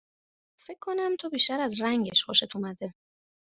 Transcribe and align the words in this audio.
فکر 0.65 0.79
کنم 0.81 1.15
تو 1.19 1.29
بیشتر 1.29 1.59
از 1.59 1.81
رنگش 1.81 2.23
خوشت 2.23 2.55
اومده 2.55 2.93